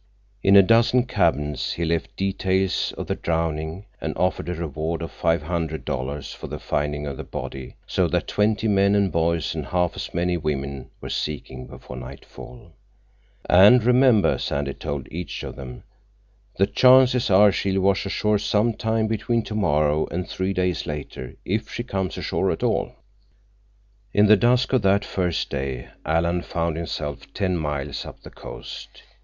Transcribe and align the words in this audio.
In 0.41 0.55
a 0.55 0.63
dozen 0.63 1.03
cabins 1.05 1.73
he 1.73 1.85
left 1.85 2.17
details 2.17 2.91
of 2.97 3.05
the 3.05 3.13
drowning 3.13 3.85
and 4.01 4.17
offered 4.17 4.49
a 4.49 4.55
reward 4.55 5.03
of 5.03 5.11
five 5.11 5.43
hundred 5.43 5.85
dollars 5.85 6.33
for 6.33 6.47
the 6.47 6.57
finding 6.57 7.05
of 7.05 7.17
the 7.17 7.23
body, 7.23 7.75
so 7.85 8.07
that 8.07 8.25
twenty 8.25 8.67
men 8.67 8.95
and 8.95 9.11
boys 9.11 9.53
and 9.53 9.67
half 9.67 9.95
as 9.95 10.11
many 10.11 10.37
women 10.37 10.89
were 11.01 11.11
seeking 11.11 11.67
before 11.67 11.95
nightfall. 11.97 12.71
"And 13.47 13.83
remember," 13.83 14.39
Sandy 14.39 14.73
told 14.73 15.07
each 15.11 15.43
of 15.43 15.55
them, 15.55 15.83
"the 16.57 16.65
chances 16.65 17.29
are 17.29 17.51
she'll 17.51 17.79
wash 17.79 18.03
ashore 18.07 18.39
sometime 18.39 19.05
between 19.05 19.43
tomorrow 19.43 20.07
and 20.09 20.27
three 20.27 20.51
days 20.53 20.87
later, 20.87 21.35
if 21.45 21.69
she 21.71 21.83
comes 21.83 22.17
ashore 22.17 22.49
at 22.49 22.63
all." 22.63 22.93
In 24.13 24.25
the 24.25 24.35
dusk 24.35 24.73
of 24.73 24.81
that 24.81 25.05
first 25.05 25.51
day 25.51 25.89
Alan 26.03 26.41
found 26.41 26.75
himself 26.75 27.31
ten 27.35 27.55
miles 27.55 28.03
up 28.03 28.21
the 28.23 28.31
coast. 28.31 29.03